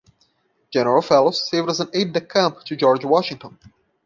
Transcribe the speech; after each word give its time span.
General 0.73 1.03
Fellows 1.03 1.47
served 1.47 1.69
as 1.69 1.79
an 1.79 1.87
"aide-de-camp" 1.93 2.63
to 2.63 2.75
George 2.75 3.05
Washington. 3.05 3.59